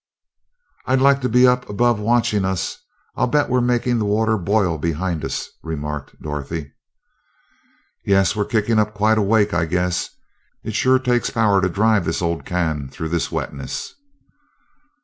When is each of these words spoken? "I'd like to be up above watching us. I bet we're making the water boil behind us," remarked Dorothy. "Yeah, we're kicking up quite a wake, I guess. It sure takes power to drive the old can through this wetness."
"I'd 0.87 0.99
like 0.99 1.21
to 1.21 1.29
be 1.29 1.45
up 1.45 1.69
above 1.69 1.99
watching 1.99 2.43
us. 2.43 2.79
I 3.15 3.27
bet 3.27 3.49
we're 3.51 3.61
making 3.61 3.99
the 3.99 4.05
water 4.05 4.35
boil 4.35 4.79
behind 4.79 5.23
us," 5.23 5.51
remarked 5.61 6.19
Dorothy. 6.19 6.71
"Yeah, 8.03 8.25
we're 8.35 8.45
kicking 8.45 8.79
up 8.79 8.95
quite 8.95 9.19
a 9.19 9.21
wake, 9.21 9.53
I 9.53 9.65
guess. 9.65 10.09
It 10.63 10.73
sure 10.73 10.97
takes 10.97 11.29
power 11.29 11.61
to 11.61 11.69
drive 11.69 12.05
the 12.05 12.17
old 12.25 12.45
can 12.45 12.89
through 12.89 13.09
this 13.09 13.31
wetness." 13.31 13.93